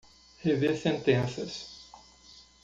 [0.43, 1.53] Rever sentenças.